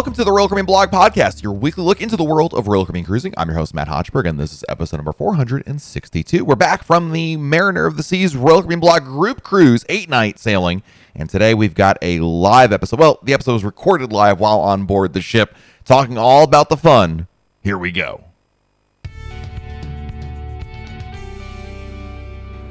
[0.00, 2.86] Welcome to the Royal Caribbean Blog Podcast, your weekly look into the world of Royal
[2.86, 3.34] Caribbean cruising.
[3.36, 6.42] I'm your host, Matt Hochberg, and this is episode number 462.
[6.42, 10.38] We're back from the Mariner of the Seas Royal Caribbean Blog group cruise, eight night
[10.38, 10.82] sailing.
[11.14, 12.98] And today we've got a live episode.
[12.98, 16.78] Well, the episode was recorded live while on board the ship, talking all about the
[16.78, 17.28] fun.
[17.60, 18.24] Here we go.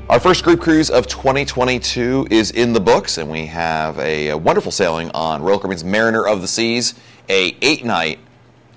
[0.10, 4.72] Our first group cruise of 2022 is in the books, and we have a wonderful
[4.72, 6.96] sailing on Royal Caribbean's Mariner of the Seas,
[7.30, 8.18] a eight-night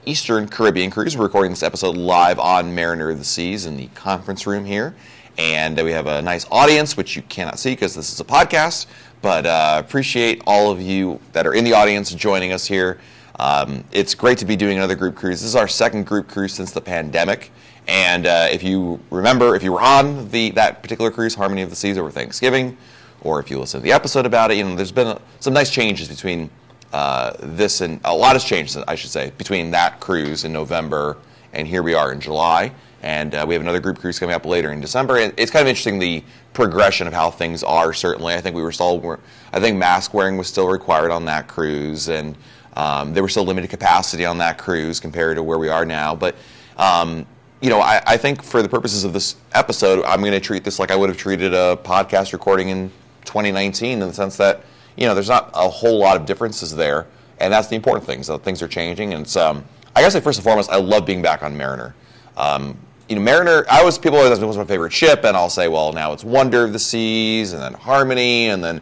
[0.05, 1.17] Eastern Caribbean cruise.
[1.17, 4.95] We're recording this episode live on Mariner of the Seas in the conference room here,
[5.39, 8.89] and we have a nice audience, which you cannot see because this is a podcast.
[9.23, 13.01] But uh, appreciate all of you that are in the audience joining us here.
[13.41, 15.41] Um, it's great to be doing another group cruise.
[15.41, 17.53] This is our second group cruise since the pandemic.
[17.89, 21.71] And uh, if you remember, if you were on the that particular cruise, Harmony of
[21.71, 22.77] the Seas, over Thanksgiving,
[23.23, 25.55] or if you listened to the episode about it, you know, there's been a, some
[25.55, 26.51] nice changes between
[26.93, 31.17] uh, this and a lot has changed, I should say, between that cruise in November
[31.53, 32.73] and here we are in July.
[33.03, 35.19] And uh, we have another group cruise coming up later in December.
[35.19, 37.93] And it's kind of interesting the progression of how things are.
[37.93, 39.19] Certainly, I think we were still,
[39.53, 42.37] I think mask wearing was still required on that cruise, and
[42.77, 46.15] um, there was still limited capacity on that cruise compared to where we are now.
[46.15, 46.37] But
[46.77, 47.27] um,
[47.61, 50.65] you know, I, I, think for the purposes of this episode, I'm going to treat
[50.65, 52.91] this like I would have treated a podcast recording in
[53.25, 54.65] 2019 in the sense that,
[54.97, 57.07] you know, there's not a whole lot of differences there.
[57.39, 59.15] And that's the important thing, so things are changing.
[59.15, 59.65] And it's, um,
[59.97, 61.95] I gotta say, first and foremost, I love being back on Mariner.
[62.37, 62.77] Um,
[63.09, 65.51] you know, Mariner, I was, people always ask me what's my favorite ship, and I'll
[65.51, 68.81] say, well, now it's Wonder of the Seas, and then Harmony, and then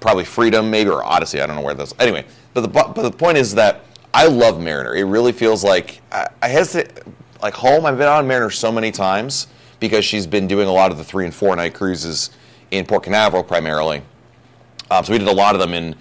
[0.00, 1.40] probably Freedom, maybe, or Odyssey.
[1.40, 2.24] I don't know where those, anyway.
[2.54, 3.82] But the, but the point is that
[4.14, 4.94] I love Mariner.
[4.94, 7.02] It really feels like, I, I hesitate,
[7.42, 7.84] like home.
[7.84, 9.48] I've been on Mariner so many times
[9.78, 12.30] because she's been doing a lot of the three and four night cruises
[12.70, 14.00] in Port Canaveral primarily.
[14.90, 15.94] Um, so we did a lot of them in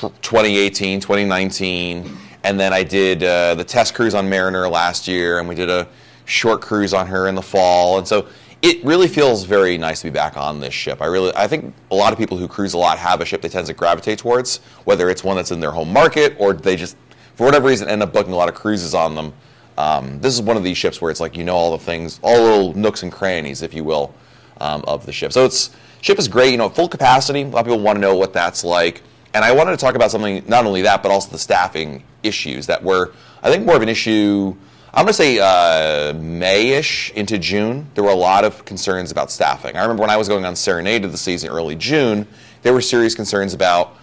[0.00, 5.48] 2018, 2019, and then I did uh, the test cruise on Mariner last year, and
[5.48, 5.86] we did a
[6.24, 7.98] short cruise on her in the fall.
[7.98, 8.26] And so
[8.62, 11.00] it really feels very nice to be back on this ship.
[11.02, 13.42] I really, I think a lot of people who cruise a lot have a ship
[13.42, 16.76] they tend to gravitate towards, whether it's one that's in their home market or they
[16.76, 16.96] just,
[17.34, 19.32] for whatever reason, end up booking a lot of cruises on them
[19.80, 22.20] um, this is one of these ships where it's like you know all the things,
[22.22, 24.12] all little nooks and crannies, if you will,
[24.60, 25.32] um, of the ship.
[25.32, 25.70] So it's
[26.00, 26.50] ship is great.
[26.50, 27.42] You know, full capacity.
[27.42, 29.02] A lot of people want to know what that's like.
[29.32, 32.66] And I wanted to talk about something not only that, but also the staffing issues
[32.66, 33.12] that were,
[33.42, 34.54] I think, more of an issue.
[34.92, 37.88] I'm going to say uh, Mayish into June.
[37.94, 39.76] There were a lot of concerns about staffing.
[39.76, 42.26] I remember when I was going on Serenade of the Seas in early June,
[42.62, 43.96] there were serious concerns about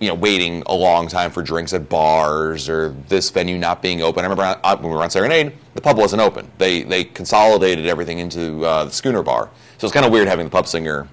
[0.00, 4.02] you know, waiting a long time for drinks at bars or this venue not being
[4.02, 4.24] open.
[4.24, 6.50] I remember when we were on Serenade, the pub wasn't open.
[6.58, 10.46] They they consolidated everything into uh, the schooner bar, so it's kind of weird having
[10.46, 11.06] the pub singer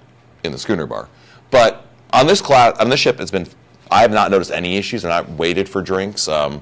[0.44, 1.10] in the schooner bar.
[1.52, 3.48] But on this class, on this ship, it's been
[3.92, 6.28] I have not noticed any issues, and I waited for drinks.
[6.30, 6.62] Um,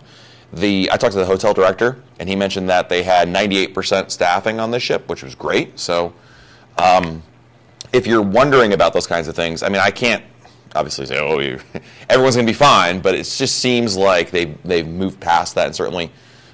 [0.52, 4.60] the I talked to the hotel director, and he mentioned that they had 98% staffing
[4.60, 5.78] on this ship, which was great.
[5.78, 6.14] So,
[6.78, 7.22] um,
[7.94, 10.24] if you're wondering about those kinds of things, I mean, I can't
[10.76, 11.60] obviously say, oh, you,
[12.10, 15.68] everyone's going to be fine, but it just seems like they, they've moved past that.
[15.68, 16.12] And certainly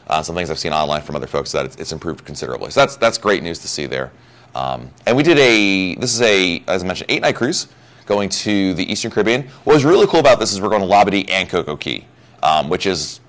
[0.08, 2.72] uh, some things I've seen online from other folks that it's, it's improved considerably.
[2.72, 4.12] So that's, that's great news to see there.
[4.54, 7.68] Um, and we did a, this is a, as I mentioned, eight night cruise
[8.06, 9.44] going to the Eastern Caribbean.
[9.64, 12.06] What was really cool about this is we're going to Labadee and Coco Cay,
[12.44, 13.22] um, which is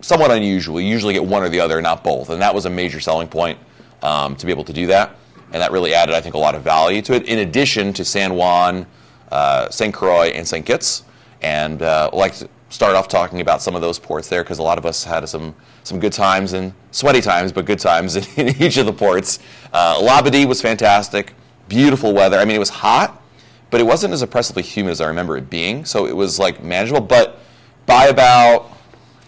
[0.00, 0.80] somewhat unusual.
[0.80, 2.30] You usually get one or the other, not both.
[2.30, 3.58] And that was a major selling point
[4.02, 5.16] um, to be able to do that.
[5.52, 8.04] And that really added, I think, a lot of value to it, in addition to
[8.04, 8.86] San Juan,
[9.70, 9.94] St.
[9.94, 10.64] Croix and St.
[10.64, 11.04] Kitts,
[11.40, 14.62] and uh, like to start off talking about some of those ports there because a
[14.62, 15.54] lot of us had some
[15.84, 19.38] some good times and sweaty times, but good times in, in each of the ports.
[19.72, 21.34] Uh, Labadee was fantastic,
[21.68, 22.38] beautiful weather.
[22.38, 23.20] I mean, it was hot,
[23.70, 26.62] but it wasn't as oppressively humid as I remember it being, so it was like
[26.62, 27.00] manageable.
[27.00, 27.38] But
[27.86, 28.70] by about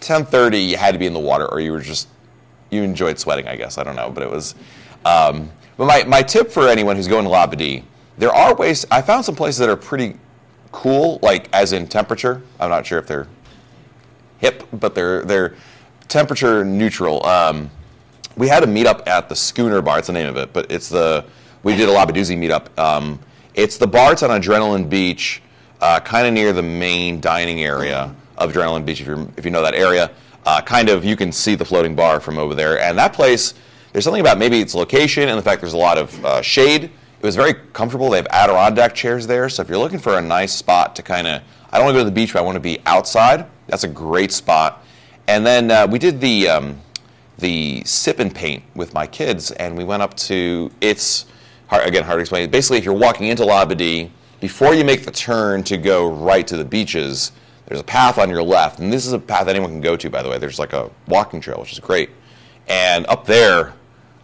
[0.00, 2.08] 10:30, you had to be in the water, or you were just
[2.70, 3.78] you enjoyed sweating, I guess.
[3.78, 4.54] I don't know, but it was.
[5.04, 7.82] Um, but my, my tip for anyone who's going to Labadee
[8.18, 8.86] there are ways.
[8.90, 10.16] I found some places that are pretty
[10.72, 12.42] cool, like as in temperature.
[12.60, 13.28] I'm not sure if they're
[14.38, 15.54] hip, but they're they're
[16.08, 17.24] temperature neutral.
[17.26, 17.70] Um,
[18.36, 19.98] we had a meetup at the Schooner Bar.
[19.98, 21.24] It's the name of it, but it's the
[21.62, 22.76] we did a Labadoozie meetup.
[22.78, 23.18] Um,
[23.54, 24.12] it's the bar.
[24.12, 25.40] It's on Adrenaline Beach,
[25.80, 29.00] uh, kind of near the main dining area of Adrenaline Beach.
[29.00, 30.10] If you if you know that area,
[30.44, 32.80] uh, kind of you can see the floating bar from over there.
[32.80, 33.54] And that place,
[33.92, 36.90] there's something about maybe its location and the fact there's a lot of uh, shade
[37.24, 38.10] it was very comfortable.
[38.10, 41.26] They have Adirondack chairs there, so if you're looking for a nice spot to kind
[41.26, 41.40] of,
[41.72, 43.46] I don't want to go to the beach, but I want to be outside.
[43.66, 44.84] That's a great spot.
[45.26, 46.82] And then uh, we did the um,
[47.38, 51.24] the sip and paint with my kids, and we went up to it's
[51.68, 52.50] hard, again hard to explain.
[52.50, 54.10] Basically, if you're walking into Labadee,
[54.40, 57.32] before you make the turn to go right to the beaches,
[57.64, 60.10] there's a path on your left, and this is a path anyone can go to.
[60.10, 62.10] By the way, there's like a walking trail, which is great.
[62.68, 63.72] And up there,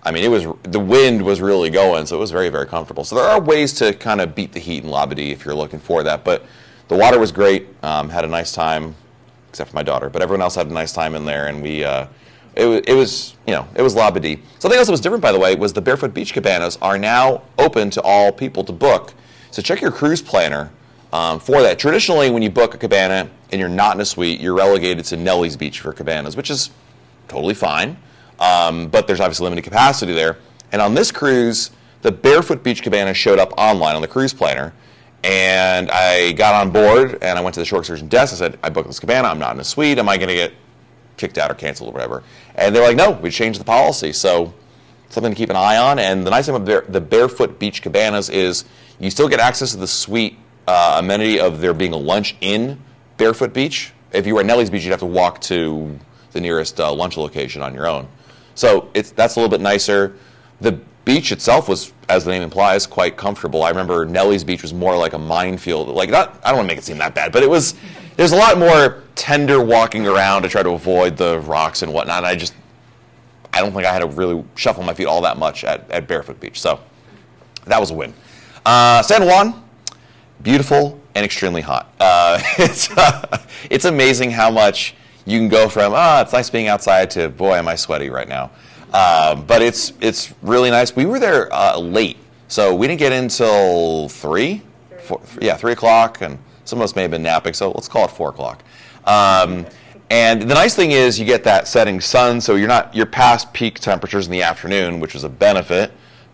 [0.02, 3.04] I mean, it was the wind was really going, so it was very very comfortable.
[3.04, 5.80] So there are ways to kind of beat the heat in Labadee if you're looking
[5.80, 6.24] for that.
[6.24, 6.44] But
[6.88, 7.68] the water was great.
[7.82, 8.94] Um, had a nice time,
[9.50, 11.84] except for my daughter, but everyone else had a nice time in there, and we.
[11.84, 12.06] Uh,
[12.56, 14.40] it was, it was, you know, it was Labadee.
[14.58, 17.42] Something else that was different, by the way, was the Barefoot Beach Cabanas are now
[17.58, 19.14] open to all people to book.
[19.52, 20.70] So check your cruise planner
[21.12, 21.78] um, for that.
[21.78, 25.16] Traditionally, when you book a cabana and you're not in a suite, you're relegated to
[25.16, 26.70] Nellie's Beach for cabanas, which is
[27.28, 27.96] totally fine.
[28.40, 30.38] Um, but there's obviously limited capacity there.
[30.72, 31.70] And on this cruise,
[32.02, 34.72] the Barefoot Beach Cabana showed up online on the cruise planner.
[35.22, 38.32] And I got on board and I went to the shore excursion desk.
[38.32, 39.28] I said, I booked this cabana.
[39.28, 39.98] I'm not in a suite.
[39.98, 40.54] Am I going to get
[41.20, 42.22] kicked out or canceled or whatever.
[42.56, 44.12] And they're like, no, we changed the policy.
[44.12, 44.52] So
[45.10, 45.98] something to keep an eye on.
[45.98, 48.64] And the nice thing about the Barefoot Beach Cabanas is
[48.98, 52.80] you still get access to the suite uh, amenity of there being a lunch in
[53.18, 53.92] Barefoot Beach.
[54.12, 55.98] If you were at Nellie's Beach, you'd have to walk to
[56.32, 58.08] the nearest uh, lunch location on your own.
[58.60, 60.16] So it's, that's a little bit nicer.
[60.60, 60.72] The
[61.06, 63.62] beach itself was, as the name implies, quite comfortable.
[63.62, 65.88] I remember Nellie's Beach was more like a minefield.
[65.88, 67.74] Like not, I don't want to make it seem that bad, but it was.
[68.16, 72.18] There's a lot more tender walking around to try to avoid the rocks and whatnot.
[72.18, 72.52] And I just,
[73.54, 76.06] I don't think I had to really shuffle my feet all that much at, at
[76.06, 76.60] Barefoot Beach.
[76.60, 76.80] So
[77.64, 78.12] that was a win.
[78.66, 79.64] Uh, San Juan,
[80.42, 81.94] beautiful and extremely hot.
[81.98, 83.38] Uh, it's uh,
[83.70, 87.54] it's amazing how much you can go from ah, it's nice being outside to boy,
[87.56, 88.50] am I sweaty right now.
[88.92, 90.96] Um, but it's it's really nice.
[90.96, 92.18] We were there uh, late,
[92.48, 94.62] so we didn't get in until three,
[95.40, 97.54] yeah, three o'clock, and some of us may have been napping.
[97.54, 98.64] So let's call it four o'clock.
[99.04, 99.66] Um,
[100.10, 103.52] and the nice thing is you get that setting sun, so you're not you're past
[103.52, 105.92] peak temperatures in the afternoon, which is a benefit.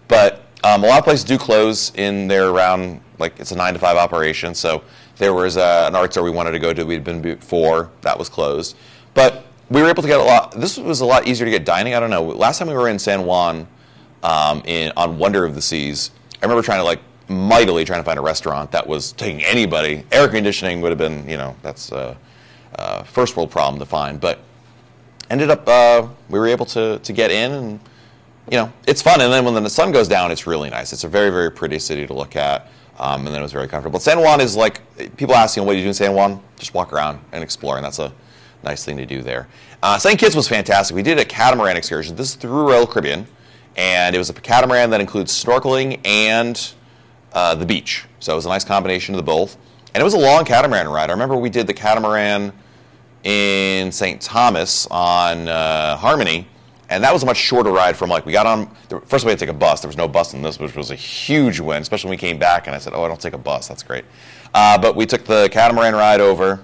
[0.09, 3.75] But um, a lot of places do close in there around like it's a nine
[3.75, 4.55] to five operation.
[4.55, 4.83] So
[5.17, 6.85] there was a, an art store we wanted to go to.
[6.85, 8.77] We'd been before that was closed,
[9.15, 10.53] but we were able to get a lot.
[10.53, 11.95] This was a lot easier to get dining.
[11.95, 12.23] I don't know.
[12.23, 13.67] Last time we were in San Juan,
[14.23, 16.11] um, in on Wonder of the Seas,
[16.41, 20.05] I remember trying to like mightily trying to find a restaurant that was taking anybody.
[20.13, 22.17] Air conditioning would have been, you know, that's a,
[22.75, 24.21] a first world problem to find.
[24.21, 24.41] But
[25.31, 27.81] ended up, uh, we were able to to get in, and
[28.51, 29.21] you know, it's fun.
[29.21, 30.93] And then when the sun goes down, it's really nice.
[30.93, 32.69] It's a very very pretty city to look at.
[32.99, 34.01] Um, and then it was very comfortable.
[34.01, 34.81] San Juan is like
[35.17, 36.43] people ask you, what do you do in San Juan?
[36.59, 38.13] Just walk around and explore, and that's a
[38.63, 39.49] nice thing to do there.
[39.83, 40.19] Uh, St.
[40.19, 40.95] Kitts was fantastic.
[40.95, 42.17] We did a catamaran excursion.
[42.17, 43.27] This is through Royal Caribbean,
[43.77, 46.73] and it was a catamaran that includes snorkeling and
[47.33, 48.07] uh, the beach.
[48.19, 49.57] So it was a nice combination of the both.
[49.95, 51.11] And it was a long catamaran ride.
[51.11, 52.53] I remember we did the catamaran
[53.25, 54.21] in St.
[54.21, 56.47] Thomas on uh, Harmony,
[56.89, 58.69] and that was a much shorter ride from like we got on.
[59.07, 59.81] First, we had to take a bus.
[59.81, 62.39] There was no bus in this, which was a huge win, especially when we came
[62.39, 62.67] back.
[62.67, 63.69] And I said, "Oh, I don't take a bus.
[63.69, 64.05] That's great."
[64.55, 66.61] Uh, but we took the catamaran ride over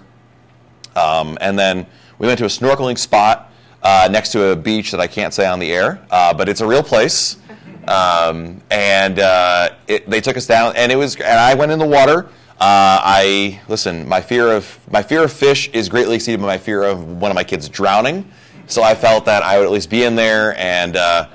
[0.96, 1.86] um, and then
[2.19, 3.50] we went to a snorkeling spot
[3.82, 6.60] uh, next to a beach that I can't say on the air, uh, but it's
[6.60, 7.36] a real place.
[7.88, 11.16] Um, and uh, it, they took us down, and it was.
[11.16, 12.26] And I went in the water.
[12.60, 14.06] Uh, I listen.
[14.08, 17.32] My fear of my fear of fish is greatly exceeded by my fear of one
[17.32, 18.31] of my kids drowning.
[18.72, 21.29] So I felt that I would at least be in there, and uh,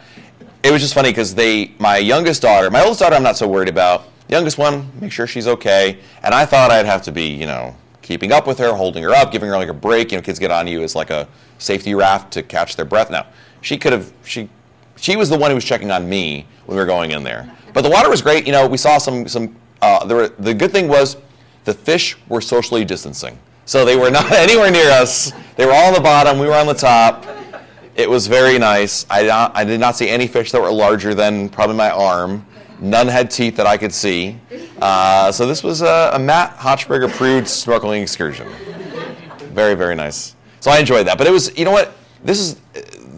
[0.63, 3.47] it was just funny because they, my youngest daughter, my oldest daughter, I'm not so
[3.47, 4.05] worried about.
[4.27, 5.99] youngest one, make sure she's okay.
[6.23, 9.11] And I thought I'd have to be, you know, keeping up with her, holding her
[9.11, 10.11] up, giving her like a break.
[10.11, 11.27] You know, kids get on you as like a
[11.59, 13.11] safety raft to catch their breath.
[13.11, 13.27] Now,
[13.61, 14.49] she could have she
[14.95, 17.55] she was the one who was checking on me when we were going in there.
[17.71, 18.47] But the water was great.
[18.47, 19.55] You know, we saw some some.
[19.79, 21.17] Uh, were, the good thing was
[21.65, 23.37] the fish were socially distancing,
[23.67, 25.31] so they were not anywhere near us.
[25.57, 26.39] They were all on the bottom.
[26.39, 27.27] We were on the top.
[27.95, 29.05] It was very nice.
[29.09, 32.45] I, I did not see any fish that were larger than probably my arm.
[32.79, 34.39] None had teeth that I could see.
[34.79, 38.47] Uh, so this was a, a Matt Hochberg approved snorkeling excursion.
[39.51, 40.35] Very, very nice.
[40.59, 41.17] So I enjoyed that.
[41.17, 41.93] But it was, you know what?
[42.23, 42.61] This is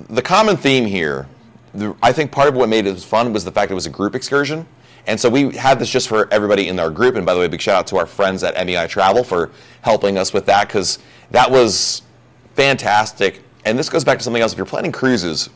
[0.10, 1.28] the common theme here.
[1.74, 3.92] The, I think part of what made it fun was the fact it was a
[3.92, 4.66] group excursion.
[5.10, 7.16] And so we had this just for everybody in our group.
[7.16, 9.50] And by the way, big shout out to our friends at MEI Travel for
[9.82, 11.00] helping us with that because
[11.32, 12.04] that was
[12.54, 13.42] fantastic.
[13.66, 14.52] And this goes back to something else.
[14.52, 15.50] If you're planning cruises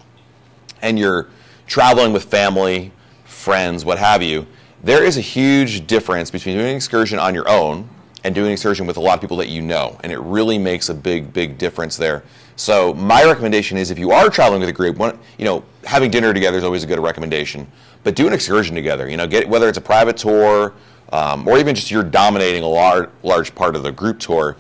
[0.82, 1.28] and you're
[1.68, 2.92] traveling with family,
[3.26, 4.48] friends, what have you,
[4.84, 7.88] there is a huge difference between doing an excursion on your own
[8.24, 10.00] and doing an excursion with a lot of people that you know.
[10.04, 12.24] And it really makes a big, big difference there.
[12.56, 16.10] So my recommendation is if you are traveling with a group, one, you know, having
[16.10, 17.68] dinner together is always a good recommendation.
[18.04, 19.10] But do an excursion together.
[19.10, 20.74] You know, get whether it's a private tour
[21.14, 24.58] um, or even just you're dominating a large, large part of the group tour.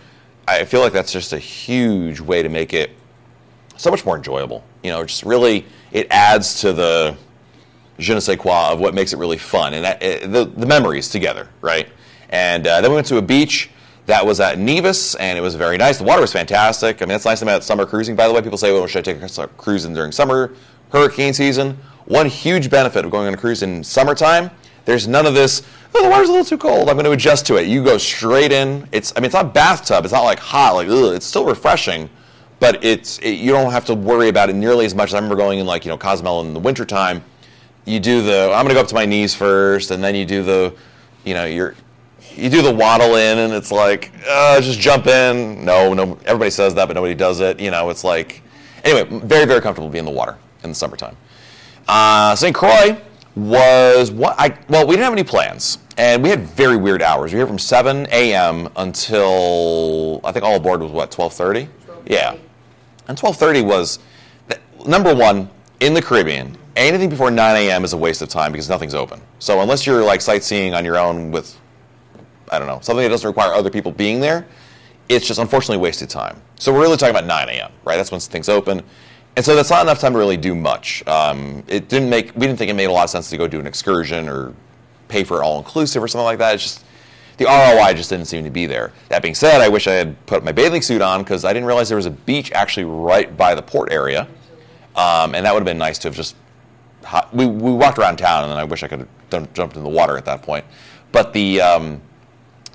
[0.47, 2.91] I feel like that's just a huge way to make it
[3.75, 4.63] so much more enjoyable.
[4.83, 7.17] You know, just really it adds to the
[7.99, 10.65] je ne sais quoi of what makes it really fun and that, uh, the, the
[10.65, 11.87] memories together, right?
[12.29, 13.69] And uh, then we went to a beach.
[14.05, 15.97] That was at Nevis, and it was very nice.
[15.97, 17.01] The water was fantastic.
[17.01, 18.41] I mean, that's nice about summer cruising, by the way.
[18.41, 20.53] People say, well, should I take a cruise during summer,
[20.91, 21.77] hurricane season?
[22.05, 24.51] One huge benefit of going on a cruise in summertime,
[24.85, 25.61] there's none of this,
[25.95, 26.89] oh, the water's a little too cold.
[26.89, 27.67] I'm going to adjust to it.
[27.67, 28.87] You go straight in.
[28.91, 30.03] It's, I mean, it's not bathtub.
[30.03, 30.75] It's not like hot.
[30.75, 32.09] Like, ugh, it's still refreshing,
[32.59, 35.17] but it's, it, you don't have to worry about it nearly as much as I
[35.17, 37.23] remember going in, like, you know, Cozumel in the wintertime.
[37.85, 40.25] You do the, I'm going to go up to my knees first, and then you
[40.25, 40.75] do the,
[41.23, 41.75] you know, you're,
[42.35, 46.49] you do the waddle in and it's like uh, just jump in no no everybody
[46.49, 48.41] says that but nobody does it you know it's like
[48.83, 51.15] anyway very very comfortable being in the water in the summertime
[51.87, 52.97] uh, st croix
[53.35, 57.31] was what i well we didn't have any plans and we had very weird hours
[57.31, 61.67] we were here from 7 a.m until i think all aboard was what 12.30
[62.05, 62.35] yeah
[63.07, 63.99] and 12.30 was
[64.85, 65.49] number one
[65.79, 69.19] in the caribbean anything before 9 a.m is a waste of time because nothing's open
[69.39, 71.57] so unless you're like sightseeing on your own with
[72.53, 74.45] I don't know, something that doesn't require other people being there,
[75.09, 76.39] it's just unfortunately wasted time.
[76.59, 77.97] So we're really talking about 9 a.m., right?
[77.97, 78.83] That's when things open.
[79.35, 81.05] And so that's not enough time to really do much.
[81.07, 83.47] Um, it didn't make, we didn't think it made a lot of sense to go
[83.47, 84.53] do an excursion or
[85.07, 86.55] pay for all inclusive or something like that.
[86.55, 86.85] It's just,
[87.37, 88.91] the ROI just didn't seem to be there.
[89.09, 91.65] That being said, I wish I had put my bathing suit on because I didn't
[91.65, 94.27] realize there was a beach actually right by the port area.
[94.95, 96.35] Um, and that would have been nice to have just,
[97.31, 99.83] we, we walked around town and then I wish I could have done, jumped in
[99.83, 100.63] the water at that point.
[101.11, 102.01] But the, um,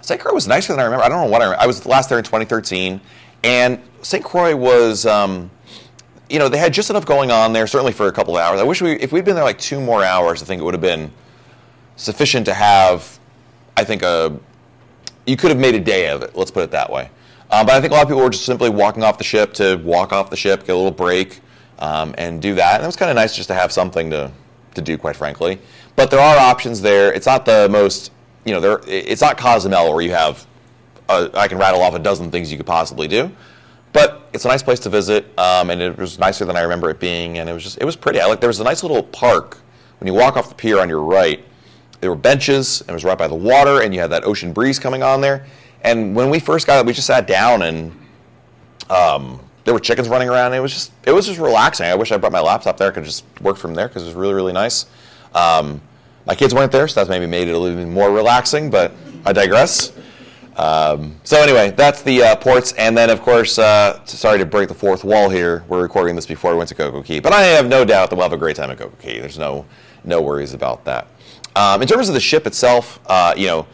[0.00, 0.20] St.
[0.20, 1.04] Croix was nicer than I remember.
[1.04, 1.62] I don't know what I remember.
[1.62, 3.00] I was last there in 2013,
[3.44, 4.24] and St.
[4.24, 5.50] Croix was, um,
[6.28, 8.60] you know, they had just enough going on there, certainly for a couple of hours.
[8.60, 10.74] I wish we, if we'd been there like two more hours, I think it would
[10.74, 11.10] have been
[11.96, 13.18] sufficient to have,
[13.76, 14.38] I think, a,
[15.26, 17.10] you could have made a day of it, let's put it that way.
[17.50, 19.54] Um, but I think a lot of people were just simply walking off the ship
[19.54, 21.40] to walk off the ship, get a little break,
[21.78, 22.76] um, and do that.
[22.76, 24.30] And it was kind of nice just to have something to,
[24.74, 25.58] to do, quite frankly.
[25.96, 27.12] But there are options there.
[27.12, 28.12] It's not the most
[28.48, 30.46] you know, there, it's not Cozumel where you have,
[31.08, 33.30] a, I can rattle off a dozen things you could possibly do,
[33.92, 36.90] but it's a nice place to visit, um, and it was nicer than I remember
[36.90, 38.20] it being, and it was just, it was pretty.
[38.20, 39.58] I like, there was a nice little park
[39.98, 41.44] when you walk off the pier on your right.
[42.00, 44.52] There were benches, and it was right by the water, and you had that ocean
[44.52, 45.46] breeze coming on there.
[45.82, 47.92] And when we first got it, we just sat down, and
[48.90, 50.46] um, there were chickens running around.
[50.46, 51.86] And it was just, it was just relaxing.
[51.86, 52.88] I wish I brought my laptop there.
[52.88, 54.86] I could just work from there because it was really, really nice.
[55.34, 55.80] Um,
[56.26, 58.92] my kids weren't there, so that's maybe made it a little more relaxing, but
[59.24, 59.92] I digress.
[60.58, 64.68] Um, so anyway, that's the uh, ports, and then of course, uh, sorry to break
[64.68, 65.64] the fourth wall here.
[65.68, 68.16] We're recording this before we went to Coco Cay, but I have no doubt that
[68.16, 69.20] we'll have a great time at Coco Cay.
[69.20, 69.64] There's no
[70.04, 71.06] no worries about that.
[71.54, 73.66] Um, in terms of the ship itself, uh, you know,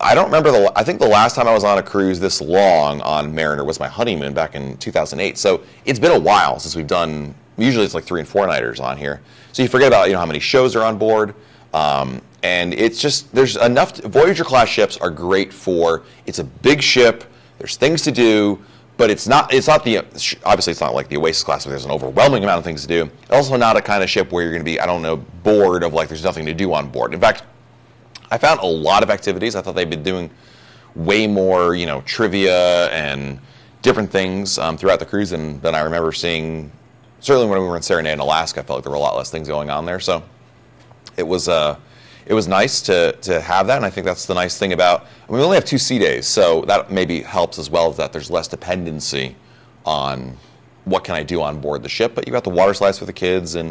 [0.00, 0.72] I don't remember the.
[0.74, 3.78] I think the last time I was on a cruise this long on Mariner was
[3.78, 5.36] my honeymoon back in 2008.
[5.36, 7.34] So it's been a while since we've done.
[7.58, 9.20] Usually it's like three and four nighters on here.
[9.52, 11.34] So you forget about you know how many shows are on board.
[11.74, 16.82] Um, and it's just there's enough Voyager class ships are great for it's a big
[16.82, 17.24] ship.
[17.58, 18.62] There's things to do,
[18.96, 21.84] but it's not it's not the obviously it's not like the Oasis class where there's
[21.84, 23.10] an overwhelming amount of things to do.
[23.30, 25.82] Also not a kind of ship where you're going to be I don't know bored
[25.82, 27.12] of like there's nothing to do on board.
[27.12, 27.44] In fact,
[28.30, 29.54] I found a lot of activities.
[29.54, 30.30] I thought they'd been doing
[30.94, 33.38] way more you know trivia and
[33.82, 36.70] different things um, throughout the cruise than, than I remember seeing.
[37.20, 39.14] Certainly when we were in Serenade in Alaska, I felt like there were a lot
[39.14, 40.00] less things going on there.
[40.00, 40.22] So
[41.18, 41.76] it was uh,
[42.30, 45.02] it was nice to to have that, and I think that's the nice thing about.
[45.02, 47.90] I mean, we only have two sea days, so that maybe helps as well.
[47.90, 49.34] As that there's less dependency
[49.84, 50.36] on
[50.84, 53.04] what can I do on board the ship, but you got the water slides for
[53.04, 53.70] the kids, and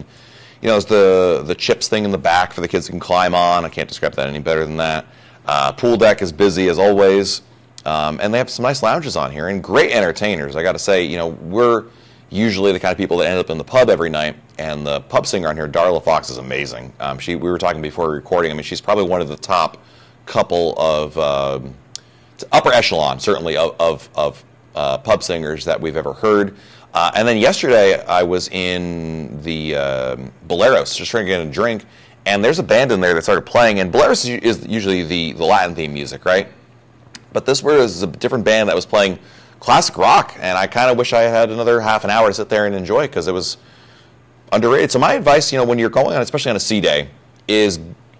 [0.62, 3.34] you know, there's the the chips thing in the back for the kids can climb
[3.34, 3.64] on.
[3.64, 5.06] I can't describe that any better than that.
[5.46, 7.44] Uh, pool deck is busy as always,
[7.86, 10.58] um, and they have some nice lounges on here and great entertainers.
[10.58, 11.86] I got to say, you know, we're
[12.30, 14.36] usually the kind of people that end up in the pub every night.
[14.58, 16.94] And the pub singer on here, Darla Fox, is amazing.
[17.00, 18.52] Um, she, we were talking before recording.
[18.52, 19.78] I mean, she's probably one of the top
[20.26, 21.60] couple of uh,
[22.52, 24.44] upper echelon, certainly, of, of, of
[24.76, 26.56] uh, pub singers that we've ever heard.
[26.94, 30.16] Uh, and then yesterday, I was in the uh,
[30.48, 31.86] Boleros, just trying to get a drink,
[32.26, 33.80] and there's a band in there that started playing.
[33.80, 36.48] And Boleros is usually the, the Latin theme music, right?
[37.32, 39.20] But this was a different band that was playing
[39.60, 42.50] classic rock, and I kind of wish I had another half an hour to sit
[42.50, 43.58] there and enjoy because it was
[44.52, 44.92] underrated.
[44.92, 47.10] So my advice, you know, when you're going on, especially on a sea day,
[47.48, 47.80] is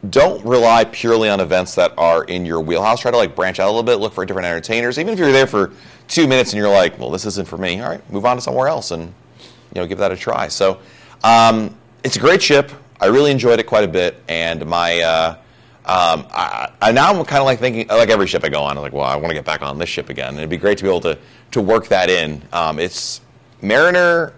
[0.10, 3.02] don't rely purely on events that are in your wheelhouse.
[3.02, 4.98] Try to like branch out a little bit, look for different entertainers.
[4.98, 5.72] Even if you're there for
[6.08, 7.82] two minutes and you're like, well, this isn't for me.
[7.82, 9.14] All right, move on to somewhere else and
[9.74, 10.48] you know give that a try.
[10.48, 10.80] So
[11.24, 12.72] um, it's a great ship.
[13.02, 15.38] I really enjoyed it quite a bit, and my uh,
[15.90, 18.78] um, I, I, now I'm kind of like thinking, like every ship I go on,
[18.78, 20.30] I'm like, well, I want to get back on this ship again.
[20.30, 21.18] And it'd be great to be able to
[21.54, 22.44] to work that in.
[22.54, 23.22] Um, it's
[23.64, 24.36] Mariner,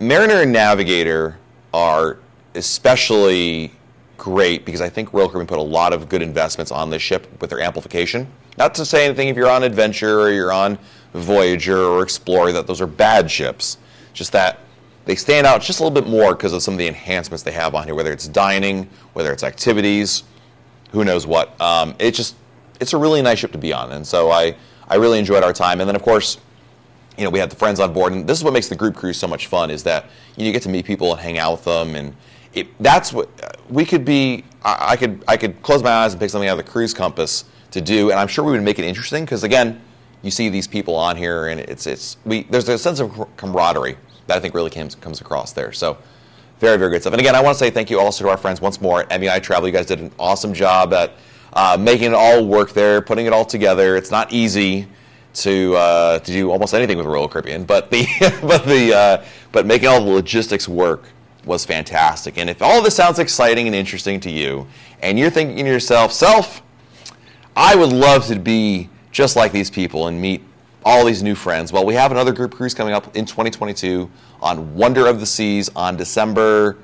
[0.00, 1.36] Mariner and Navigator
[1.74, 2.16] are
[2.54, 3.72] especially
[4.16, 7.28] great because I think Royal Caribbean put a lot of good investments on this ship
[7.42, 8.26] with their amplification.
[8.56, 10.78] Not to say anything if you're on Adventure or you're on
[11.12, 13.76] Voyager or Explorer that those are bad ships.
[14.14, 14.60] Just that
[15.04, 17.52] they stand out just a little bit more because of some of the enhancements they
[17.52, 20.22] have on here, whether it's dining, whether it's activities,
[20.92, 21.58] who knows what.
[21.60, 22.36] Um, it's just
[22.80, 24.56] it's a really nice ship to be on, and so I
[24.88, 25.80] I really enjoyed our time.
[25.80, 26.38] And then of course,
[27.16, 28.94] you know, we had the friends on board, and this is what makes the group
[28.94, 31.38] cruise so much fun: is that you, know, you get to meet people and hang
[31.38, 32.14] out with them, and
[32.54, 33.28] it, that's what
[33.70, 34.44] we could be.
[34.64, 36.94] I, I could I could close my eyes and pick something out of the cruise
[36.94, 39.80] compass to do, and I'm sure we would make it interesting because again,
[40.22, 43.96] you see these people on here, and it's it's we there's a sense of camaraderie
[44.26, 45.72] that I think really comes, comes across there.
[45.72, 45.98] So
[46.58, 47.12] very, very good stuff.
[47.12, 49.20] And again, I want to say thank you also to our friends once more at
[49.20, 49.68] MEI Travel.
[49.68, 51.12] You guys did an awesome job at
[51.52, 53.96] uh, making it all work there, putting it all together.
[53.96, 54.86] It's not easy
[55.34, 58.06] to uh, to do almost anything with Royal Caribbean, but the
[58.42, 61.04] but the uh, but making all the logistics work
[61.44, 62.38] was fantastic.
[62.38, 64.66] And if all this sounds exciting and interesting to you,
[65.00, 66.62] and you're thinking to yourself, self,
[67.54, 70.42] I would love to be just like these people and meet
[70.86, 71.72] all these new friends.
[71.72, 74.08] Well, we have another group cruise coming up in 2022
[74.40, 76.78] on Wonder of the Seas on December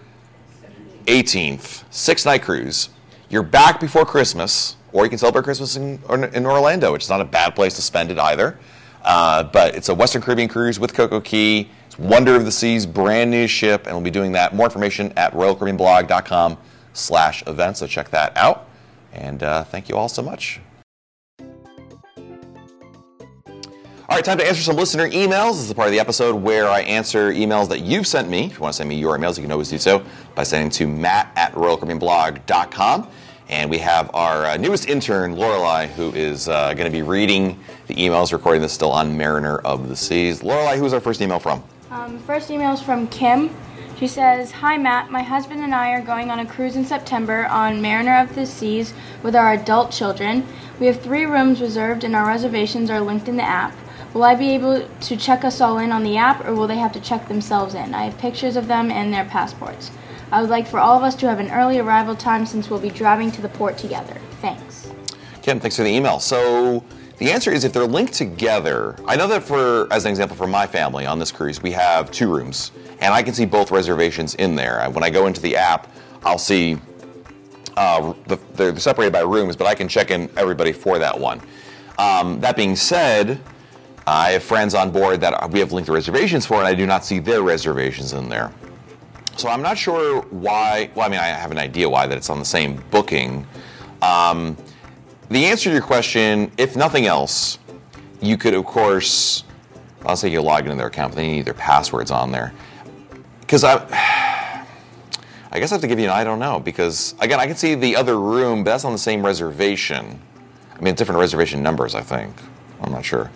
[1.07, 1.85] 18th.
[1.93, 2.89] Six night cruise.
[3.31, 6.01] You're back before Christmas, or you can celebrate Christmas in,
[6.35, 8.59] in Orlando, which is not a bad place to spend it either.
[9.05, 11.69] Uh, but it's a Western Caribbean cruise with Coco Cay.
[11.87, 14.53] It's Wonder of the Seas, brand new ship, and we'll be doing that.
[14.53, 16.59] More information at royalcaribbeanblog.com
[16.93, 18.69] slash events, so check that out.
[19.13, 20.61] And uh, thank you all so much.
[24.13, 25.53] All right, time to answer some listener emails.
[25.53, 28.45] This is the part of the episode where I answer emails that you've sent me.
[28.45, 30.05] If you want to send me your emails, you can always do so
[30.35, 33.09] by sending to matt at royalcaribbeanblog.com.
[33.49, 37.59] And we have our uh, newest intern, Lorelei, who is uh, going to be reading
[37.87, 40.43] the emails, recording this still on Mariner of the Seas.
[40.43, 41.65] Lorelei, who's our first email from?
[41.91, 43.49] Um, first email is from Kim.
[43.99, 47.47] She says, Hi Matt, my husband and I are going on a cruise in September
[47.47, 50.47] on Mariner of the Seas with our adult children.
[50.79, 53.75] We have three rooms reserved and our reservations are linked in the app.
[54.15, 56.77] Will I be able to check us all in on the app or will they
[56.77, 57.95] have to check themselves in?
[57.95, 59.91] I have pictures of them and their passports.
[60.31, 62.81] I would like for all of us to have an early arrival time since we'll
[62.81, 64.21] be driving to the port together.
[64.43, 64.93] Thanks.
[65.41, 66.21] Kim, thanks for the email.
[66.21, 66.85] So
[67.17, 70.47] the answer is if they're linked together, I know that for, as an example, for
[70.47, 72.71] my family on this cruise, we have two rooms
[73.01, 74.87] and I can see both reservations in there.
[74.91, 75.91] When I go into the app,
[76.23, 76.77] I'll see
[77.79, 81.41] uh, the, they're separated by rooms, but I can check in everybody for that one.
[81.99, 83.41] Um, that being said,
[84.07, 87.05] I have friends on board that we have linked reservations for, and I do not
[87.05, 88.53] see their reservations in there.
[89.37, 90.91] So I'm not sure why.
[90.95, 93.47] Well, I mean, I have an idea why that it's on the same booking.
[94.03, 94.57] Um,
[95.31, 97.59] the answer to your question, if nothing else,
[98.21, 99.45] you could, of course,
[100.05, 102.53] I'll say you log into their account, but they need their passwords on there.
[103.41, 103.77] Because I,
[105.53, 106.61] I guess I have to give you an I don't know.
[106.61, 110.21] Because again, I can see the other room, but that's on the same reservation.
[110.75, 112.35] I mean, different reservation numbers, I think.
[112.83, 113.31] I'm not sure.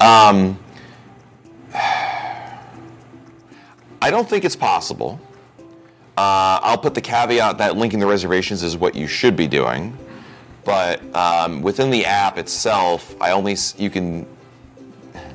[0.00, 0.58] Um,
[4.02, 5.20] I don't think it's possible.
[6.16, 9.96] Uh, I'll put the caveat that linking the reservations is what you should be doing,
[10.64, 14.26] but um, within the app itself, I only you can.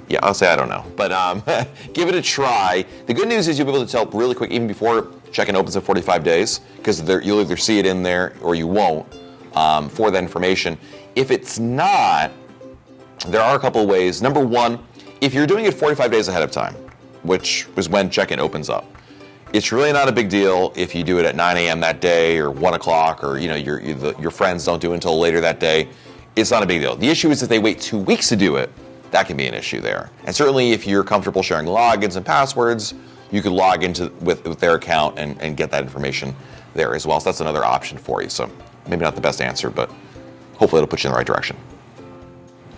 [0.07, 1.43] Yeah, I'll say I don't know, but um,
[1.93, 2.85] give it a try.
[3.07, 5.75] The good news is you'll be able to tell really quick, even before check-in opens
[5.75, 9.11] in 45 days, because you'll either see it in there or you won't
[9.55, 10.77] um, for that information.
[11.15, 12.31] If it's not,
[13.27, 14.21] there are a couple ways.
[14.21, 14.79] Number one,
[15.21, 16.75] if you're doing it 45 days ahead of time,
[17.23, 18.85] which is when check-in opens up,
[19.53, 21.79] it's really not a big deal if you do it at 9 a.m.
[21.79, 25.17] that day or 1 o'clock or you know your your friends don't do it until
[25.17, 25.87] later that day.
[26.35, 26.95] It's not a big deal.
[26.95, 28.69] The issue is if they wait two weeks to do it,
[29.11, 30.11] that can be an issue there.
[30.25, 32.93] And certainly if you're comfortable sharing logins and passwords,
[33.31, 36.35] you could log into with, with their account and, and get that information
[36.73, 37.21] there as well.
[37.21, 38.29] So that's another option for you.
[38.29, 38.49] So
[38.87, 39.89] maybe not the best answer, but
[40.55, 41.55] hopefully it'll put you in the right direction.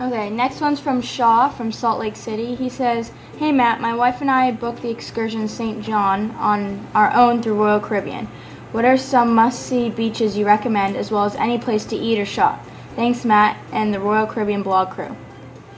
[0.00, 2.54] Okay, next one's from Shaw from Salt Lake City.
[2.54, 5.82] He says, Hey Matt, my wife and I booked the excursion St.
[5.82, 8.26] John on our own through Royal Caribbean.
[8.70, 12.20] What are some must see beaches you recommend, as well as any place to eat
[12.20, 12.64] or shop?
[12.94, 15.16] Thanks, Matt, and the Royal Caribbean blog crew.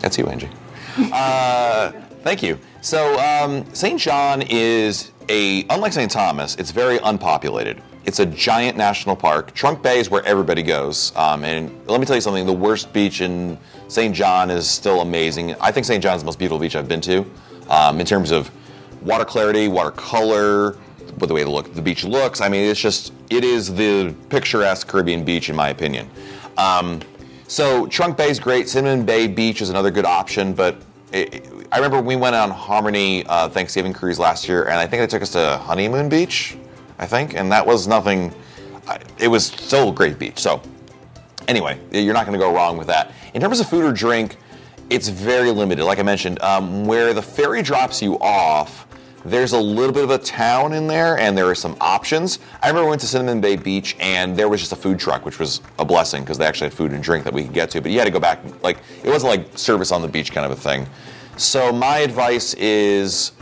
[0.01, 0.51] That's you, Angie.
[0.99, 2.59] uh, thank you.
[2.83, 3.99] So, um, St.
[3.99, 6.11] John is a, unlike St.
[6.11, 7.81] Thomas, it's very unpopulated.
[8.05, 9.53] It's a giant national park.
[9.55, 11.13] Trunk Bay is where everybody goes.
[11.17, 13.59] Um, and let me tell you something the worst beach in
[13.89, 14.15] St.
[14.15, 15.55] John is still amazing.
[15.61, 16.03] I think St.
[16.03, 17.31] John's the most beautiful beach I've been to
[17.69, 18.51] um, in terms of
[19.03, 20.77] water clarity, water color,
[21.19, 22.41] the way the, look, the beach looks.
[22.41, 26.09] I mean, it's just, it is the picturesque Caribbean beach, in my opinion.
[26.57, 27.01] Um,
[27.47, 28.69] so Trunk Bay is great.
[28.69, 30.77] Cinnamon Bay Beach is another good option, but
[31.13, 35.01] it, I remember we went on Harmony uh, Thanksgiving cruise last year, and I think
[35.01, 36.57] they took us to Honeymoon Beach.
[37.01, 38.33] I think, and that was nothing.
[39.19, 40.39] It was still a great beach.
[40.39, 40.63] So,
[41.49, 43.13] anyway, you're not going to go wrong with that.
[43.35, 44.37] In terms of food or drink,
[44.91, 45.85] it's very limited.
[45.85, 48.87] Like I mentioned, um, where the ferry drops you off,
[49.25, 52.39] there's a little bit of a town in there, and there are some options.
[52.63, 55.25] I remember we went to Cinnamon Bay Beach, and there was just a food truck,
[55.25, 57.71] which was a blessing because they actually had food and drink that we could get
[57.71, 57.81] to.
[57.81, 60.45] But you had to go back, like it wasn't like service on the beach kind
[60.45, 60.87] of a thing.
[61.37, 63.33] So my advice is,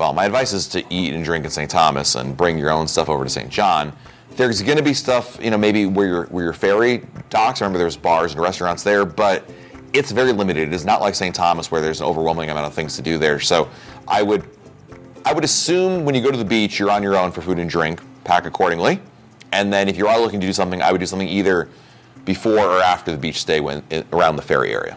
[0.00, 1.70] well, my advice is to eat and drink in St.
[1.70, 3.50] Thomas and bring your own stuff over to St.
[3.50, 3.92] John.
[4.30, 7.60] There's going to be stuff, you know, maybe where your where your ferry docks.
[7.60, 9.44] I remember, there's bars and restaurants there, but
[9.92, 10.68] it's very limited.
[10.68, 11.34] It is not like St.
[11.34, 13.40] Thomas where there's an overwhelming amount of things to do there.
[13.40, 13.68] So
[14.08, 14.48] I would
[15.26, 17.58] I would assume when you go to the beach, you're on your own for food
[17.58, 18.00] and drink.
[18.24, 19.00] Pack accordingly,
[19.52, 21.68] and then if you are looking to do something, I would do something either
[22.24, 23.82] before or after the beach stay when
[24.14, 24.96] around the ferry area.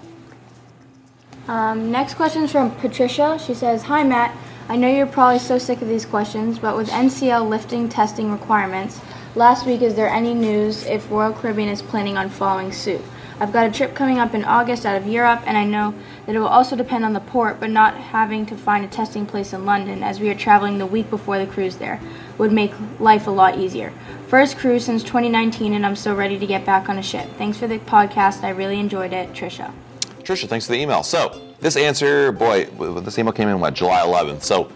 [1.50, 3.38] Um, next question is from Patricia.
[3.38, 4.34] She says, "Hi Matt,
[4.70, 9.02] I know you're probably so sick of these questions, but with NCL lifting testing requirements,
[9.36, 13.02] last week is there any news if Royal Caribbean is planning on following suit?"
[13.40, 15.94] I've got a trip coming up in August out of Europe, and I know
[16.26, 19.26] that it will also depend on the port, but not having to find a testing
[19.26, 22.00] place in London as we are traveling the week before the cruise there
[22.38, 23.92] would make life a lot easier.
[24.28, 27.28] First cruise since 2019, and I'm so ready to get back on a ship.
[27.38, 28.44] Thanks for the podcast.
[28.44, 29.34] I really enjoyed it.
[29.34, 29.74] Trisha.
[30.22, 31.04] Trisha, thanks for the email.
[31.04, 34.44] So, this answer, boy, this email came in, what, July 11th.
[34.44, 34.70] So,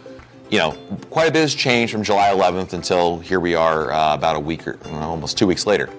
[0.50, 0.71] you know,
[1.10, 4.39] quite a bit has changed from July 11th until here we are uh, about a
[4.39, 5.89] week or almost two weeks later.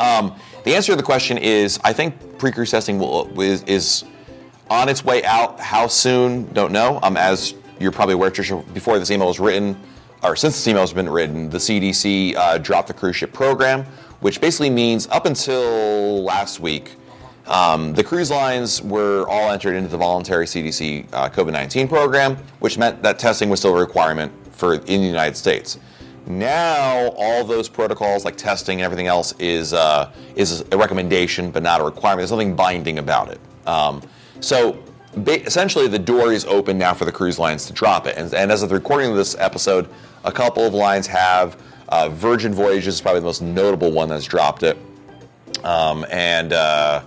[0.00, 4.04] Um, the answer to the question is I think pre-cruise testing will, is, is,
[4.68, 5.60] on its way out.
[5.60, 6.52] How soon?
[6.52, 6.98] Don't know.
[7.02, 9.78] Um, as you're probably aware, Trisha, before this email was written,
[10.24, 13.84] or since this email has been written, the CDC uh, dropped the cruise ship program,
[14.20, 16.96] which basically means up until last week,
[17.50, 22.36] um, the cruise lines were all entered into the voluntary CDC uh, COVID 19 program,
[22.60, 25.78] which meant that testing was still a requirement for in the United States.
[26.26, 31.64] Now, all those protocols like testing and everything else is uh, is a recommendation, but
[31.64, 32.20] not a requirement.
[32.20, 33.40] There's nothing binding about it.
[33.66, 34.00] Um,
[34.38, 34.80] so
[35.16, 38.16] ba- essentially, the door is open now for the cruise lines to drop it.
[38.16, 39.88] And, and as of the recording of this episode,
[40.24, 41.60] a couple of lines have.
[41.88, 44.78] Uh, Virgin Voyages is probably the most notable one that's dropped it,
[45.64, 47.02] um, and uh,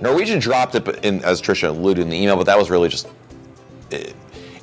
[0.00, 2.36] Norwegian dropped it, in, as Trisha alluded in the email.
[2.36, 3.08] But that was really just
[3.90, 4.14] it,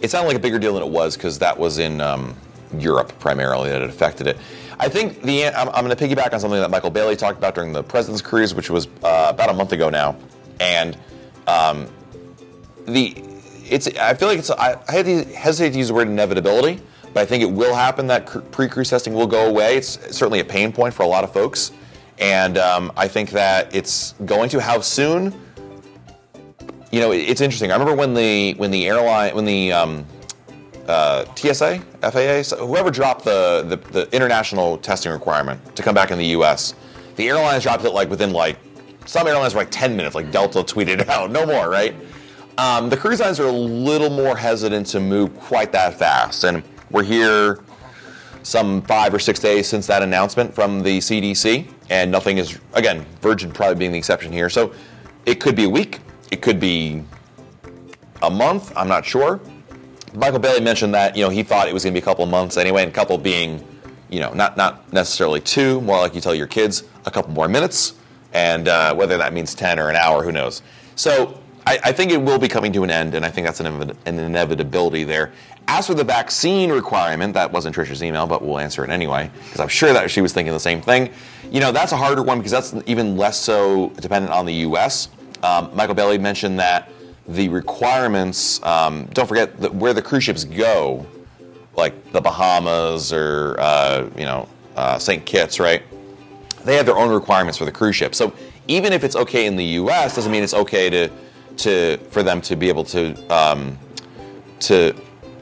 [0.01, 2.35] it sounded like a bigger deal than it was because that was in um,
[2.77, 4.37] Europe primarily that it affected it.
[4.79, 7.55] I think the I'm, I'm going to piggyback on something that Michael Bayley talked about
[7.55, 10.15] during the President's Cruise, which was uh, about a month ago now,
[10.59, 10.97] and
[11.47, 11.87] um,
[12.85, 13.15] the
[13.69, 16.79] it's I feel like it's I, I hesitate to use the word inevitability,
[17.13, 19.77] but I think it will happen that pre-cruise testing will go away.
[19.77, 21.71] It's certainly a pain point for a lot of folks,
[22.19, 24.61] and um, I think that it's going to.
[24.61, 25.33] How soon?
[26.91, 27.71] You know, it's interesting.
[27.71, 30.05] I remember when the when the airline when the um,
[30.87, 36.17] uh, TSA, FAA, whoever dropped the, the, the international testing requirement to come back in
[36.17, 36.75] the U.S.
[37.17, 38.57] The airlines dropped it like within like
[39.05, 40.15] some airlines were like 10 minutes.
[40.15, 41.95] Like Delta tweeted out, no more, right?
[42.57, 46.63] Um, the cruise lines are a little more hesitant to move quite that fast, and
[46.89, 47.59] we're here
[48.41, 53.05] some five or six days since that announcement from the CDC, and nothing is again
[53.21, 54.49] Virgin probably being the exception here.
[54.49, 54.73] So
[55.25, 55.99] it could be a week,
[56.31, 57.03] it could be
[58.21, 58.73] a month.
[58.75, 59.39] I'm not sure.
[60.13, 62.23] Michael Bayley mentioned that you know he thought it was going to be a couple
[62.23, 63.65] of months anyway, and a couple being
[64.09, 67.47] you know not not necessarily two, more like you tell your kids a couple more
[67.47, 67.93] minutes,
[68.33, 70.61] and uh, whether that means ten or an hour, who knows.
[70.95, 73.59] So I, I, think it will be coming to an end, and I think that's
[73.59, 75.33] an, an inevitability there.
[75.69, 79.59] As for the vaccine requirement, that wasn't Trisha's email, but we'll answer it anyway because
[79.59, 81.11] I'm sure that she was thinking the same thing.
[81.51, 85.09] You know, that's a harder one because that's even less so dependent on the U.S.
[85.43, 86.89] Um, Michael Bayley mentioned that
[87.27, 88.63] the requirements.
[88.63, 91.05] Um, don't forget where the cruise ships go,
[91.75, 95.25] like the Bahamas or uh, you know uh, St.
[95.25, 95.83] Kitts, right?
[96.63, 98.15] They have their own requirements for the cruise ship.
[98.15, 98.33] So
[98.67, 101.09] even if it's okay in the U.S., doesn't mean it's okay to
[101.57, 103.77] to for them to be able to um,
[104.61, 104.95] to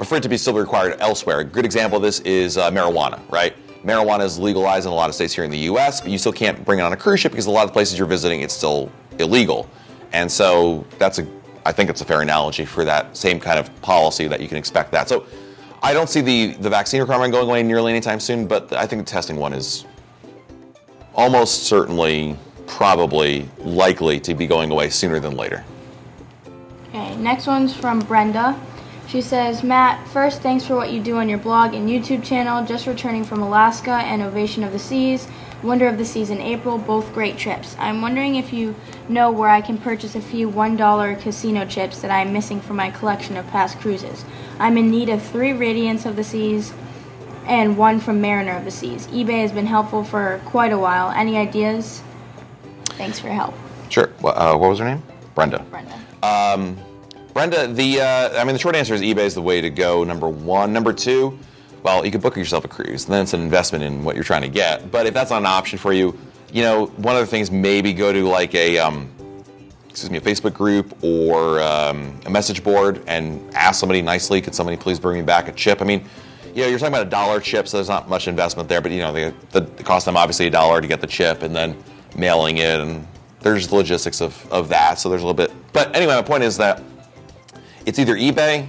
[0.04, 1.40] for it to be still required elsewhere.
[1.40, 3.56] A good example of this is uh, marijuana, right?
[3.84, 6.34] Marijuana is legalized in a lot of states here in the U.S., but you still
[6.34, 8.54] can't bring it on a cruise ship because a lot of places you're visiting it's
[8.54, 9.70] still illegal.
[10.12, 11.28] And so that's a
[11.66, 14.58] I think it's a fair analogy for that same kind of policy that you can
[14.58, 15.10] expect that.
[15.10, 15.26] So
[15.82, 19.04] I don't see the, the vaccine requirement going away nearly anytime soon, but I think
[19.04, 19.86] the testing one is
[21.16, 25.66] almost certainly, probably, likely to be going away sooner than later.
[26.90, 28.60] Okay, next one's from Brenda.
[29.08, 32.66] She says, Matt, first, thanks for what you do on your blog and YouTube channel.
[32.66, 35.28] Just returning from Alaska and Ovation of the Seas.
[35.64, 37.76] Wonder of the Seas in April, both great trips.
[37.80, 38.76] I'm wondering if you
[39.08, 42.92] know where I can purchase a few $1 casino chips that I'm missing from my
[42.92, 44.26] collection of past cruises.
[44.60, 46.74] I'm in need of three Radiance of the Seas
[47.46, 49.08] and one from Mariner of the Seas.
[49.08, 51.12] eBay has been helpful for quite a while.
[51.12, 52.02] Any ideas?
[52.86, 53.54] Thanks for your help.
[53.90, 54.12] Sure.
[54.24, 55.04] Uh, what was her name?
[55.36, 55.60] Brenda.
[55.70, 56.00] Brenda.
[57.36, 60.06] Brenda, the uh, I mean, the short answer is eBay is the way to go.
[60.06, 60.72] Number one.
[60.72, 61.38] Number two,
[61.84, 64.24] well, you could book yourself a cruise, and then it's an investment in what you're
[64.24, 64.90] trying to get.
[64.90, 66.18] But if that's not an option for you,
[66.54, 69.12] you know, one of the things maybe go to like a um,
[69.90, 74.56] excuse me, a Facebook group or um, a message board and ask somebody nicely, could
[74.56, 75.82] somebody please bring me back a chip?
[75.82, 76.06] I mean,
[76.54, 78.94] you know, you're talking about a dollar chip, so there's not much investment there, but
[78.94, 81.76] you know, the, the, cost them obviously a dollar to get the chip and then
[82.16, 83.06] mailing it, and
[83.42, 85.52] there's the logistics of, of that, so there's a little bit.
[85.74, 86.82] But anyway, my point is that
[87.86, 88.68] it's either eBay,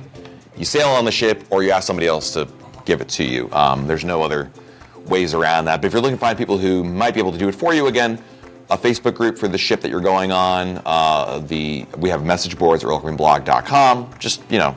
[0.56, 2.48] you sail on the ship, or you ask somebody else to
[2.84, 3.50] give it to you.
[3.52, 4.50] Um, there's no other
[5.06, 5.80] ways around that.
[5.80, 7.74] But if you're looking to find people who might be able to do it for
[7.74, 8.22] you, again,
[8.70, 10.82] a Facebook group for the ship that you're going on.
[10.84, 14.10] Uh, the we have message boards at royalcaribbeanblog.com.
[14.18, 14.74] Just you know,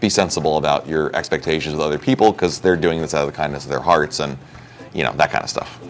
[0.00, 3.36] be sensible about your expectations with other people because they're doing this out of the
[3.36, 4.38] kindness of their hearts and
[4.94, 5.80] you know that kind of stuff.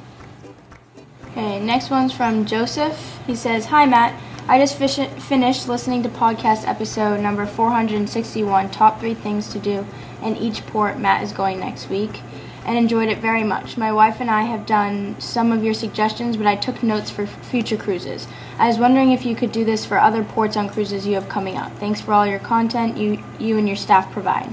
[1.31, 3.21] Okay, next one's from Joseph.
[3.27, 4.21] He says, Hi, Matt.
[4.51, 4.97] I just fish-
[5.29, 9.87] finished listening to podcast episode number 461, Top 3 Things to Do
[10.23, 12.23] in Each Port Matt is going next week,
[12.65, 13.77] and enjoyed it very much.
[13.77, 17.23] My wife and I have done some of your suggestions, but I took notes for
[17.25, 18.27] f- future cruises.
[18.59, 21.29] I was wondering if you could do this for other ports on cruises you have
[21.29, 21.71] coming up.
[21.79, 24.49] Thanks for all your content you, you and your staff provide.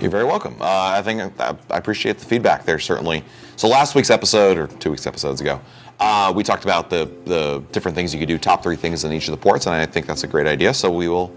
[0.00, 0.56] You're very welcome.
[0.60, 3.24] Uh, I think I, I appreciate the feedback there, certainly.
[3.56, 5.60] So last week's episode, or two weeks episodes ago,
[6.00, 9.12] uh, we talked about the the different things you could do, top three things in
[9.12, 10.74] each of the ports, and I think that's a great idea.
[10.74, 11.32] So we will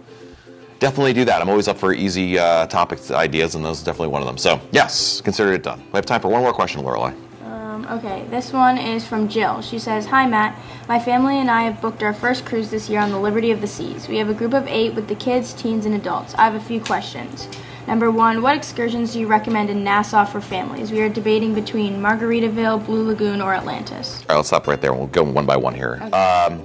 [0.80, 1.41] definitely do that.
[1.41, 4.38] I'm always up for easy uh, topic ideas, and those is definitely one of them.
[4.38, 5.82] So yes, consider it done.
[5.91, 7.15] We have time for one more question, Lorelai.
[7.45, 9.62] Um, okay, this one is from Jill.
[9.62, 10.60] She says, Hi, Matt.
[10.88, 13.62] My family and I have booked our first cruise this year on the Liberty of
[13.62, 14.08] the Seas.
[14.08, 16.34] We have a group of eight with the kids, teens, and adults.
[16.36, 17.48] I have a few questions.
[17.87, 20.91] Number one, what excursions do you recommend in Nassau for families?
[20.91, 24.19] We are debating between Margaritaville, Blue Lagoon, or Atlantis.
[24.21, 24.91] All right, let's stop right there.
[24.91, 25.99] and We'll go one by one here.
[26.13, 26.63] Um,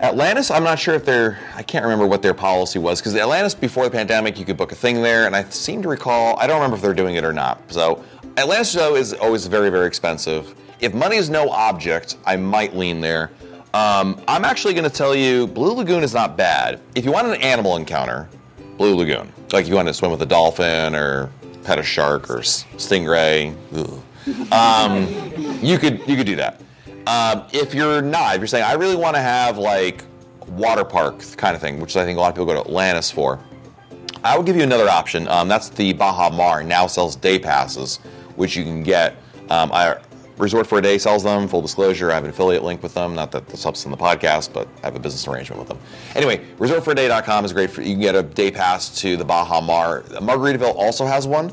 [0.00, 3.54] Atlantis, I'm not sure if they're, I can't remember what their policy was, because Atlantis,
[3.54, 6.46] before the pandemic, you could book a thing there, and I seem to recall, I
[6.46, 7.60] don't remember if they're doing it or not.
[7.70, 8.02] So,
[8.36, 10.54] Atlantis, though, is always very, very expensive.
[10.80, 13.30] If money is no object, I might lean there.
[13.74, 16.80] Um, I'm actually going to tell you, Blue Lagoon is not bad.
[16.94, 18.28] If you want an animal encounter,
[18.80, 19.30] Blue Lagoon.
[19.52, 21.30] Like you want to swim with a dolphin or
[21.64, 23.54] pet a shark or stingray,
[24.50, 25.06] um,
[25.62, 26.62] you could you could do that.
[27.06, 30.02] Um, if you're not, if you're saying I really want to have like
[30.48, 33.10] water park kind of thing, which I think a lot of people go to Atlantis
[33.10, 33.38] for,
[34.24, 35.28] I would give you another option.
[35.28, 37.98] Um, that's the Baha Mar now sells day passes,
[38.36, 39.14] which you can get.
[39.50, 39.98] Um, I,
[40.40, 41.46] Resort for a Day sells them.
[41.46, 43.14] Full disclosure, I have an affiliate link with them.
[43.14, 45.78] Not that this helps in the podcast, but I have a business arrangement with them.
[46.14, 47.70] Anyway, resortforaday.com is great.
[47.70, 50.02] For, you can get a day pass to the Baha Mar.
[50.02, 51.52] Margaritaville also has one.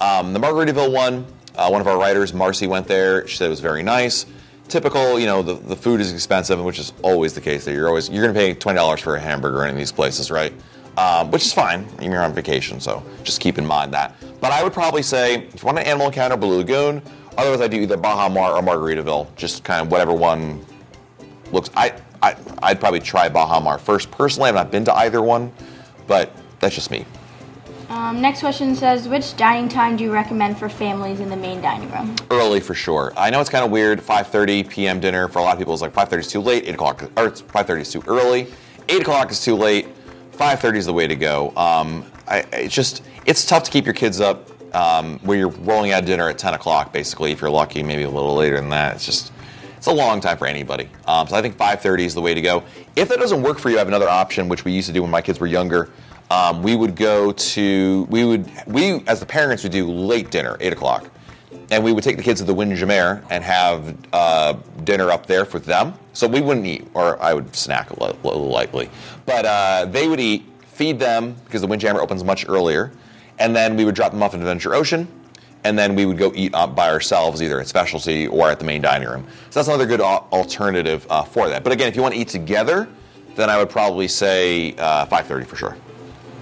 [0.00, 3.26] Um, the Margaritaville one, uh, one of our writers, Marcy, went there.
[3.26, 4.26] She said it was very nice.
[4.68, 7.64] Typical, you know, the, the food is expensive, which is always the case.
[7.64, 10.30] There, you're always you're going to pay twenty dollars for a hamburger in these places,
[10.30, 10.52] right?
[10.98, 11.88] Um, which is fine.
[12.02, 14.14] You're on vacation, so just keep in mind that.
[14.40, 17.02] But I would probably say if you want an animal encounter, Blue Lagoon.
[17.38, 19.34] Otherwise, I do either Baha Mar or Margaritaville.
[19.36, 20.64] Just kind of whatever one
[21.52, 21.70] looks.
[21.76, 24.10] I, I I'd probably try Baha Mar first.
[24.10, 25.52] Personally, I've not been to either one,
[26.08, 27.06] but that's just me.
[27.88, 31.62] Um, next question says, Which dining time do you recommend for families in the main
[31.62, 32.16] dining room?
[32.28, 33.12] Early for sure.
[33.16, 34.00] I know it's kind of weird.
[34.00, 34.98] 5:30 p.m.
[34.98, 36.64] dinner for a lot of people is like 5:30 is too late.
[36.66, 38.48] 8 o'clock or it's 5:30 is too early.
[38.88, 39.86] 8 o'clock is too late.
[40.32, 41.52] 5:30 is the way to go.
[41.56, 45.92] Um, I, it's just it's tough to keep your kids up um, where you're rolling
[45.92, 46.92] out dinner at 10 o'clock.
[46.92, 48.96] Basically, if you're lucky, maybe a little later than that.
[48.96, 49.32] It's just
[49.76, 50.88] it's a long time for anybody.
[51.06, 52.64] Um, so I think 5:30 is the way to go.
[52.96, 55.02] If that doesn't work for you, I have another option, which we used to do
[55.02, 55.88] when my kids were younger.
[56.30, 60.56] Um, we would go to we would we as the parents would do late dinner,
[60.60, 61.08] eight o'clock,
[61.70, 64.54] and we would take the kids to the Windjammer and have uh,
[64.84, 65.94] dinner up there for them.
[66.12, 68.90] So we wouldn't eat, or I would snack a little lightly,
[69.24, 72.90] but uh, they would eat, feed them because the Windjammer opens much earlier,
[73.38, 75.08] and then we would drop them off at Adventure Ocean,
[75.64, 78.64] and then we would go eat up by ourselves either at Specialty or at the
[78.64, 79.26] main dining room.
[79.50, 81.64] So that's another good alternative uh, for that.
[81.64, 82.88] But again, if you want to eat together,
[83.36, 85.76] then I would probably say uh, 5:30 for sure.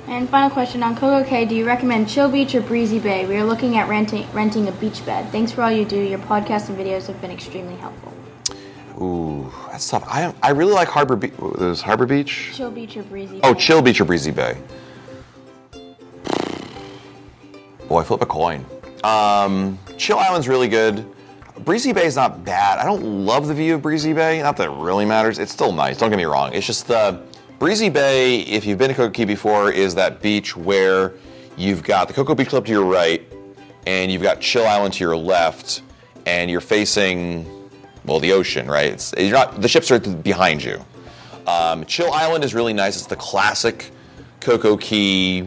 [0.09, 3.26] And final question on Coco Cay, do you recommend Chill Beach or Breezy Bay?
[3.26, 5.30] We are looking at renting renting a beach bed.
[5.32, 6.00] Thanks for all you do.
[6.00, 8.12] Your podcast and videos have been extremely helpful.
[9.02, 10.04] Ooh, that's tough.
[10.06, 11.32] I I really like Harbor Beach.
[11.59, 12.52] There's Harbor Beach.
[12.54, 13.40] Chill Beach or Breezy Bay.
[13.42, 13.61] Oh, Bay?
[13.61, 14.56] Chill Beach or Breezy Bay.
[17.88, 18.64] Boy, flip a coin.
[19.05, 21.07] Um, Chill Island's really good.
[21.61, 22.79] Breezy Bay is not bad.
[22.79, 24.42] I don't love the view of Breezy Bay.
[24.42, 25.38] Not that it really matters.
[25.38, 25.96] It's still nice.
[25.96, 26.53] Don't get me wrong.
[26.53, 27.22] It's just the
[27.59, 28.40] Breezy Bay.
[28.40, 31.14] If you've been to Coco Cay before, is that beach where
[31.57, 33.22] you've got the Coco Beach Club to your right,
[33.87, 35.83] and you've got Chill Island to your left,
[36.27, 37.46] and you're facing
[38.05, 38.92] well, the ocean, right?
[38.92, 40.85] It's, you're not, the ships are behind you.
[41.46, 42.96] Um, Chill Island is really nice.
[42.96, 43.90] It's the classic
[44.40, 45.46] Coco Cay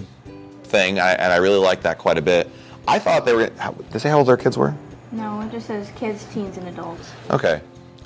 [0.70, 2.50] thing, I, and I really like that quite a bit.
[2.88, 3.52] I thought they were.
[3.58, 4.74] How, did they say how old their kids were?
[5.12, 7.12] No, it just says kids, teens, and adults.
[7.30, 7.62] Okay.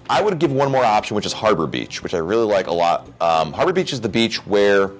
[0.09, 2.73] I would give one more option, which is Harbor Beach, which I really like a
[2.73, 3.09] lot.
[3.21, 4.91] Um, Harbor Beach is the beach where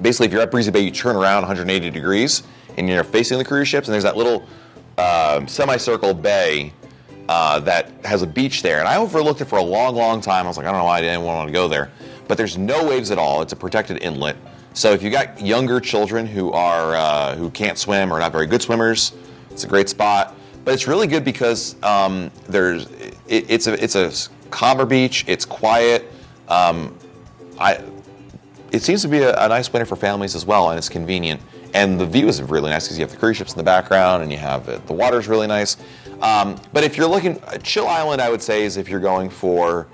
[0.00, 2.42] basically if you're at Breezy Bay, you turn around 180 degrees
[2.76, 4.46] and you're facing the cruise ships, and there's that little
[4.98, 6.72] um, semicircle bay
[7.28, 8.78] uh, that has a beach there.
[8.78, 10.44] And I overlooked it for a long, long time.
[10.46, 11.90] I was like, I don't know why I didn't want to go there.
[12.28, 13.42] But there's no waves at all.
[13.42, 14.36] It's a protected inlet.
[14.76, 18.46] So if you got younger children who are uh, who can't swim or not very
[18.46, 19.14] good swimmers,
[19.50, 20.36] it's a great spot.
[20.66, 22.90] But it's really good because um, there's
[23.26, 24.12] it, it's a it's a
[24.50, 25.24] calmer beach.
[25.26, 26.12] It's quiet.
[26.48, 26.94] Um,
[27.58, 27.82] I
[28.70, 31.40] it seems to be a, a, nice winter for families as well, and it's convenient.
[31.72, 34.24] And the view is really nice because you have the cruise ships in the background,
[34.24, 35.78] and you have it, the water's really nice.
[36.20, 39.86] Um, but if you're looking, Chill Island, I would say is if you're going for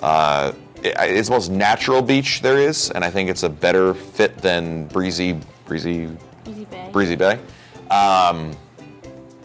[0.00, 4.38] uh, it's the most natural beach there is, and I think it's a better fit
[4.38, 6.08] than Breezy Breezy
[6.44, 6.88] Breezy Bay.
[6.92, 7.38] Breezy Bay.
[7.90, 8.56] Um,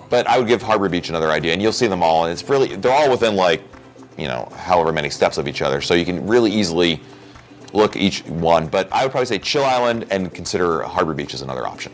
[0.09, 2.25] but I would give Harbor Beach another idea, and you'll see them all.
[2.25, 3.63] And it's really they're all within like
[4.17, 7.01] you know however many steps of each other, so you can really easily
[7.73, 8.67] look each one.
[8.67, 11.93] But I would probably say Chill Island and consider Harbor Beach as another option.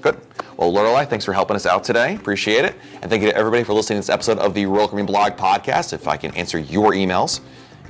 [0.00, 0.18] Good.
[0.56, 2.16] Well, Lorelei, thanks for helping us out today.
[2.16, 2.74] Appreciate it.
[3.00, 5.32] And thank you to everybody for listening to this episode of the Royal Caribbean Blog
[5.36, 5.92] podcast.
[5.92, 7.40] If I can answer your emails,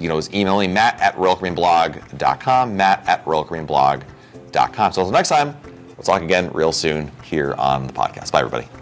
[0.01, 4.93] you know, always emailing matt at royalcaribbeanblog.com, matt at royalcaribbeanblog.com.
[4.93, 5.57] So until next time,
[5.97, 8.33] we'll talk again real soon here on the podcast.
[8.33, 8.80] Bye, everybody.